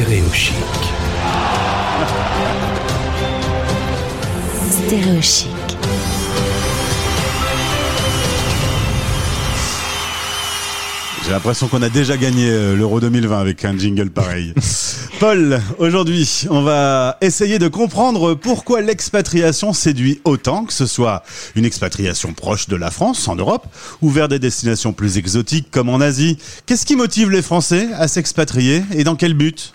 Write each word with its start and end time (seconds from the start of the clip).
Stéréochic. 0.00 0.54
Stéréochic. 4.70 5.50
J'ai 11.22 11.30
l'impression 11.32 11.68
qu'on 11.68 11.82
a 11.82 11.90
déjà 11.90 12.16
gagné 12.16 12.48
euh, 12.48 12.76
l'Euro 12.76 12.98
2020 12.98 13.38
avec 13.38 13.62
un 13.66 13.76
jingle 13.76 14.08
pareil. 14.08 14.54
Paul, 15.20 15.60
aujourd'hui, 15.76 16.46
on 16.48 16.62
va 16.62 17.18
essayer 17.20 17.58
de 17.58 17.68
comprendre 17.68 18.32
pourquoi 18.32 18.80
l'expatriation 18.80 19.74
séduit 19.74 20.22
autant, 20.24 20.64
que 20.64 20.72
ce 20.72 20.86
soit 20.86 21.22
une 21.56 21.66
expatriation 21.66 22.32
proche 22.32 22.68
de 22.68 22.76
la 22.76 22.90
France, 22.90 23.28
en 23.28 23.36
Europe, 23.36 23.66
ou 24.00 24.08
vers 24.08 24.28
des 24.28 24.38
destinations 24.38 24.94
plus 24.94 25.18
exotiques 25.18 25.70
comme 25.70 25.90
en 25.90 26.00
Asie. 26.00 26.38
Qu'est-ce 26.64 26.86
qui 26.86 26.96
motive 26.96 27.28
les 27.28 27.42
Français 27.42 27.90
à 27.98 28.08
s'expatrier 28.08 28.82
et 28.94 29.04
dans 29.04 29.14
quel 29.14 29.34
but? 29.34 29.74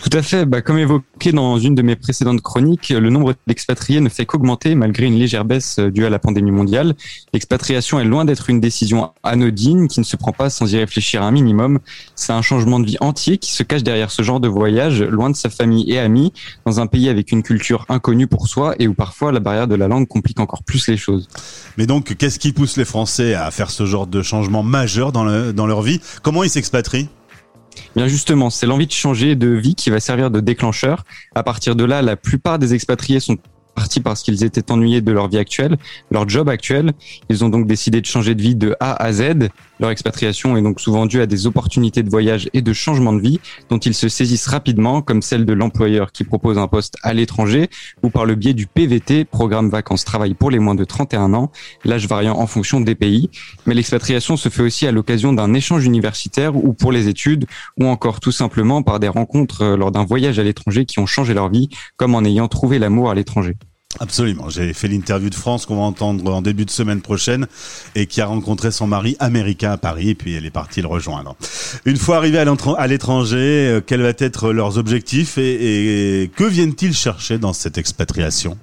Tout 0.00 0.10
à 0.12 0.22
fait. 0.22 0.44
Bah, 0.44 0.62
comme 0.62 0.78
évoqué 0.78 1.32
dans 1.32 1.58
une 1.58 1.74
de 1.74 1.82
mes 1.82 1.96
précédentes 1.96 2.42
chroniques, 2.42 2.90
le 2.90 3.10
nombre 3.10 3.34
d'expatriés 3.46 4.00
ne 4.00 4.08
fait 4.08 4.26
qu'augmenter 4.26 4.74
malgré 4.74 5.06
une 5.06 5.18
légère 5.18 5.44
baisse 5.44 5.78
euh, 5.78 5.90
due 5.90 6.04
à 6.04 6.10
la 6.10 6.18
pandémie 6.18 6.50
mondiale. 6.50 6.94
L'expatriation 7.32 7.98
est 7.98 8.04
loin 8.04 8.24
d'être 8.24 8.50
une 8.50 8.60
décision 8.60 9.12
anodine 9.22 9.88
qui 9.88 10.00
ne 10.00 10.04
se 10.04 10.16
prend 10.16 10.32
pas 10.32 10.50
sans 10.50 10.72
y 10.72 10.78
réfléchir 10.78 11.22
un 11.22 11.30
minimum. 11.30 11.78
C'est 12.14 12.32
un 12.32 12.42
changement 12.42 12.78
de 12.78 12.86
vie 12.86 12.98
entier 13.00 13.38
qui 13.38 13.52
se 13.52 13.62
cache 13.62 13.82
derrière 13.82 14.10
ce 14.10 14.22
genre 14.22 14.40
de 14.40 14.48
voyage, 14.48 15.02
loin 15.02 15.30
de 15.30 15.36
sa 15.36 15.50
famille 15.50 15.90
et 15.90 15.98
amis, 15.98 16.32
dans 16.66 16.80
un 16.80 16.86
pays 16.86 17.08
avec 17.08 17.32
une 17.32 17.42
culture 17.42 17.84
inconnue 17.88 18.26
pour 18.26 18.48
soi 18.48 18.74
et 18.78 18.88
où 18.88 18.94
parfois 18.94 19.32
la 19.32 19.40
barrière 19.40 19.66
de 19.66 19.74
la 19.74 19.88
langue 19.88 20.06
complique 20.06 20.40
encore 20.40 20.62
plus 20.62 20.88
les 20.88 20.96
choses. 20.96 21.28
Mais 21.76 21.86
donc, 21.86 22.16
qu'est-ce 22.16 22.38
qui 22.38 22.52
pousse 22.52 22.76
les 22.76 22.84
Français 22.84 23.34
à 23.34 23.50
faire 23.50 23.70
ce 23.70 23.86
genre 23.86 24.06
de 24.06 24.22
changement 24.22 24.62
majeur 24.62 25.12
dans, 25.12 25.52
dans 25.52 25.66
leur 25.66 25.82
vie? 25.82 26.00
Comment 26.22 26.42
ils 26.42 26.50
s'expatrient? 26.50 27.08
Bien 27.96 28.08
justement, 28.08 28.50
c'est 28.50 28.66
l'envie 28.66 28.86
de 28.86 28.92
changer 28.92 29.36
de 29.36 29.48
vie 29.48 29.74
qui 29.74 29.88
va 29.88 30.00
servir 30.00 30.30
de 30.30 30.40
déclencheur. 30.40 31.04
À 31.34 31.42
partir 31.42 31.74
de 31.74 31.84
là, 31.84 32.02
la 32.02 32.14
plupart 32.14 32.58
des 32.58 32.74
expatriés 32.74 33.20
sont 33.20 33.38
partie 33.76 34.00
parce 34.00 34.24
qu'ils 34.24 34.42
étaient 34.42 34.72
ennuyés 34.72 35.00
de 35.00 35.12
leur 35.12 35.28
vie 35.28 35.38
actuelle, 35.38 35.76
leur 36.10 36.28
job 36.28 36.48
actuel. 36.48 36.92
Ils 37.30 37.44
ont 37.44 37.48
donc 37.48 37.68
décidé 37.68 38.00
de 38.00 38.06
changer 38.06 38.34
de 38.34 38.42
vie 38.42 38.56
de 38.56 38.74
A 38.80 39.00
à 39.00 39.12
Z. 39.12 39.50
Leur 39.78 39.90
expatriation 39.90 40.56
est 40.56 40.62
donc 40.62 40.80
souvent 40.80 41.06
due 41.06 41.20
à 41.20 41.26
des 41.26 41.46
opportunités 41.46 42.02
de 42.02 42.10
voyage 42.10 42.48
et 42.54 42.62
de 42.62 42.72
changement 42.72 43.12
de 43.12 43.20
vie 43.20 43.38
dont 43.68 43.78
ils 43.78 43.94
se 43.94 44.08
saisissent 44.08 44.46
rapidement, 44.46 45.02
comme 45.02 45.22
celle 45.22 45.44
de 45.44 45.52
l'employeur 45.52 46.12
qui 46.12 46.24
propose 46.24 46.58
un 46.58 46.66
poste 46.66 46.96
à 47.02 47.12
l'étranger 47.12 47.68
ou 48.02 48.10
par 48.10 48.24
le 48.24 48.34
biais 48.34 48.54
du 48.54 48.66
PVT, 48.66 49.24
programme 49.24 49.68
vacances-travail 49.68 50.34
pour 50.34 50.50
les 50.50 50.58
moins 50.58 50.74
de 50.74 50.84
31 50.84 51.34
ans, 51.34 51.52
l'âge 51.84 52.08
variant 52.08 52.38
en 52.38 52.46
fonction 52.46 52.80
des 52.80 52.94
pays. 52.94 53.30
Mais 53.66 53.74
l'expatriation 53.74 54.36
se 54.36 54.48
fait 54.48 54.62
aussi 54.62 54.86
à 54.86 54.92
l'occasion 54.92 55.34
d'un 55.34 55.52
échange 55.52 55.84
universitaire 55.84 56.56
ou 56.56 56.72
pour 56.72 56.90
les 56.90 57.08
études 57.08 57.46
ou 57.78 57.86
encore 57.86 58.20
tout 58.20 58.32
simplement 58.32 58.82
par 58.82 58.98
des 58.98 59.08
rencontres 59.08 59.62
euh, 59.62 59.76
lors 59.76 59.92
d'un 59.92 60.04
voyage 60.04 60.38
à 60.38 60.42
l'étranger 60.42 60.86
qui 60.86 60.98
ont 60.98 61.06
changé 61.06 61.34
leur 61.34 61.50
vie, 61.50 61.68
comme 61.96 62.14
en 62.14 62.24
ayant 62.24 62.48
trouvé 62.48 62.78
l'amour 62.78 63.10
à 63.10 63.14
l'étranger. 63.14 63.56
Absolument. 64.00 64.48
J'ai 64.50 64.72
fait 64.72 64.88
l'interview 64.88 65.30
de 65.30 65.34
France 65.34 65.64
qu'on 65.64 65.76
va 65.76 65.82
entendre 65.82 66.32
en 66.32 66.42
début 66.42 66.64
de 66.64 66.70
semaine 66.70 67.00
prochaine 67.00 67.46
et 67.94 68.06
qui 68.06 68.20
a 68.20 68.26
rencontré 68.26 68.70
son 68.70 68.86
mari 68.86 69.16
américain 69.20 69.72
à 69.72 69.78
Paris 69.78 70.10
et 70.10 70.14
puis 70.14 70.34
elle 70.34 70.44
est 70.44 70.50
partie 70.50 70.82
le 70.82 70.88
rejoindre. 70.88 71.36
Une 71.84 71.96
fois 71.96 72.16
arrivés 72.16 72.38
à 72.38 72.86
l'étranger, 72.86 73.36
euh, 73.36 73.80
quels 73.80 74.02
vont 74.02 74.12
être 74.18 74.52
leurs 74.52 74.76
objectifs 74.78 75.38
et, 75.38 76.30
que 76.36 76.44
viennent-ils 76.44 76.94
chercher 76.94 77.38
dans 77.38 77.52
cette 77.52 77.78
expatriation? 77.78 78.58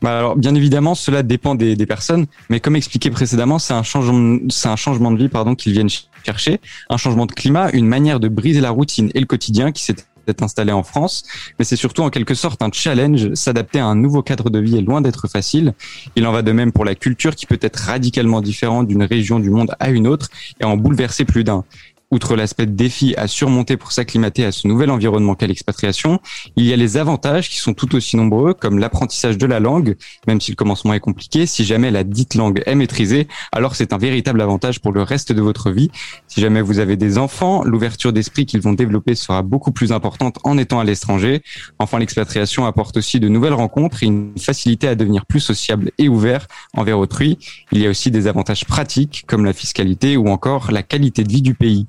Bah 0.00 0.18
alors, 0.18 0.36
bien 0.36 0.54
évidemment, 0.54 0.96
cela 0.96 1.22
dépend 1.22 1.54
des, 1.54 1.76
des 1.76 1.86
personnes, 1.86 2.26
mais 2.48 2.58
comme 2.58 2.74
expliqué 2.74 3.10
précédemment, 3.10 3.60
c'est 3.60 3.74
un 3.74 3.84
changement, 3.84 4.38
c'est 4.48 4.68
un 4.68 4.74
changement 4.74 5.12
de 5.12 5.16
vie, 5.16 5.28
pardon, 5.28 5.54
qu'ils 5.54 5.72
viennent 5.72 5.90
chercher, 6.24 6.60
un 6.90 6.96
changement 6.96 7.26
de 7.26 7.32
climat, 7.32 7.70
une 7.72 7.86
manière 7.86 8.18
de 8.18 8.26
briser 8.26 8.60
la 8.60 8.70
routine 8.70 9.10
et 9.14 9.20
le 9.20 9.26
quotidien 9.26 9.70
qui 9.70 9.84
s'est 9.84 9.94
d'être 10.26 10.42
installé 10.42 10.72
en 10.72 10.82
France, 10.82 11.24
mais 11.58 11.64
c'est 11.64 11.76
surtout 11.76 12.02
en 12.02 12.10
quelque 12.10 12.34
sorte 12.34 12.62
un 12.62 12.70
challenge. 12.72 13.34
S'adapter 13.34 13.80
à 13.80 13.86
un 13.86 13.96
nouveau 13.96 14.22
cadre 14.22 14.50
de 14.50 14.58
vie 14.58 14.76
est 14.76 14.82
loin 14.82 15.00
d'être 15.00 15.28
facile. 15.28 15.74
Il 16.16 16.26
en 16.26 16.32
va 16.32 16.42
de 16.42 16.52
même 16.52 16.72
pour 16.72 16.84
la 16.84 16.94
culture 16.94 17.34
qui 17.34 17.46
peut 17.46 17.58
être 17.60 17.76
radicalement 17.76 18.40
différente 18.40 18.88
d'une 18.88 19.02
région 19.02 19.38
du 19.38 19.50
monde 19.50 19.74
à 19.80 19.90
une 19.90 20.06
autre 20.06 20.28
et 20.60 20.64
en 20.64 20.76
bouleverser 20.76 21.24
plus 21.24 21.44
d'un. 21.44 21.64
Outre 22.12 22.36
l'aspect 22.36 22.66
défi 22.66 23.14
à 23.16 23.26
surmonter 23.26 23.78
pour 23.78 23.90
s'acclimater 23.90 24.44
à 24.44 24.52
ce 24.52 24.68
nouvel 24.68 24.90
environnement 24.90 25.34
qu'est 25.34 25.46
l'expatriation, 25.46 26.20
il 26.56 26.66
y 26.66 26.72
a 26.74 26.76
les 26.76 26.98
avantages 26.98 27.48
qui 27.48 27.56
sont 27.56 27.72
tout 27.72 27.94
aussi 27.94 28.18
nombreux, 28.18 28.52
comme 28.52 28.78
l'apprentissage 28.78 29.38
de 29.38 29.46
la 29.46 29.60
langue, 29.60 29.96
même 30.26 30.38
si 30.38 30.50
le 30.50 30.56
commencement 30.56 30.92
est 30.92 31.00
compliqué. 31.00 31.46
Si 31.46 31.64
jamais 31.64 31.90
la 31.90 32.04
dite 32.04 32.34
langue 32.34 32.62
est 32.66 32.74
maîtrisée, 32.74 33.28
alors 33.50 33.76
c'est 33.76 33.94
un 33.94 33.96
véritable 33.96 34.42
avantage 34.42 34.80
pour 34.82 34.92
le 34.92 35.00
reste 35.00 35.32
de 35.32 35.40
votre 35.40 35.70
vie. 35.70 35.90
Si 36.28 36.42
jamais 36.42 36.60
vous 36.60 36.80
avez 36.80 36.96
des 36.96 37.16
enfants, 37.16 37.64
l'ouverture 37.64 38.12
d'esprit 38.12 38.44
qu'ils 38.44 38.60
vont 38.60 38.74
développer 38.74 39.14
sera 39.14 39.40
beaucoup 39.40 39.72
plus 39.72 39.90
importante 39.90 40.38
en 40.44 40.58
étant 40.58 40.80
à 40.80 40.84
l'étranger. 40.84 41.42
Enfin, 41.78 41.98
l'expatriation 41.98 42.66
apporte 42.66 42.98
aussi 42.98 43.20
de 43.20 43.28
nouvelles 43.28 43.54
rencontres 43.54 44.02
et 44.02 44.06
une 44.06 44.36
facilité 44.38 44.86
à 44.86 44.96
devenir 44.96 45.24
plus 45.24 45.40
sociable 45.40 45.92
et 45.96 46.10
ouvert 46.10 46.46
envers 46.76 46.98
autrui. 46.98 47.38
Il 47.72 47.80
y 47.80 47.86
a 47.86 47.88
aussi 47.88 48.10
des 48.10 48.26
avantages 48.26 48.66
pratiques, 48.66 49.24
comme 49.26 49.46
la 49.46 49.54
fiscalité 49.54 50.18
ou 50.18 50.28
encore 50.28 50.72
la 50.72 50.82
qualité 50.82 51.24
de 51.24 51.32
vie 51.32 51.40
du 51.40 51.54
pays. 51.54 51.86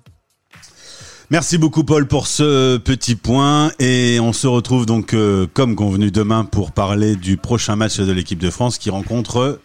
Merci 1.29 1.57
beaucoup 1.57 1.83
Paul 1.83 2.07
pour 2.07 2.27
ce 2.27 2.77
petit 2.77 3.15
point 3.15 3.71
et 3.79 4.19
on 4.19 4.33
se 4.33 4.47
retrouve 4.47 4.85
donc 4.85 5.13
euh, 5.13 5.47
comme 5.53 5.75
convenu 5.75 6.11
demain 6.11 6.45
pour 6.45 6.71
parler 6.71 7.15
du 7.15 7.37
prochain 7.37 7.75
match 7.75 7.97
de 7.97 8.11
l'équipe 8.11 8.39
de 8.39 8.49
France 8.49 8.77
qui 8.77 8.89
rencontre 8.89 9.59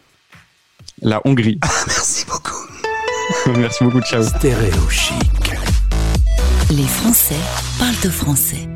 la 1.02 1.20
Hongrie. 1.24 1.58
Ah, 1.69 1.84
merci 1.86 2.24
beaucoup. 2.26 3.56
merci 3.58 3.84
beaucoup, 3.84 4.00
ciao. 4.00 4.22
Stéréo 4.22 4.88
chic. 4.88 5.52
Les 6.70 6.86
Français 6.86 7.36
parlent 7.78 8.00
de 8.02 8.10
français. 8.10 8.66